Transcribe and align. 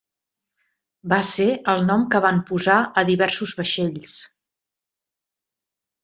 Va 1.11 1.17
ser 1.31 1.45
el 1.73 1.83
nom 1.89 2.05
que 2.15 2.21
van 2.25 2.39
posar 2.51 2.77
a 3.01 3.05
diversos 3.13 3.53
vaixells. 3.63 4.15